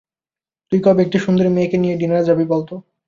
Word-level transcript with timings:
তুই 0.71 0.79
কবে 0.83 1.01
একটা 1.03 1.19
সুন্দরী 1.25 1.49
মেয়েকে 1.51 1.77
নিয়ে 1.77 1.99
ডিনারে 2.01 2.27
যাবি 2.29 2.45
বলত? 2.51 2.69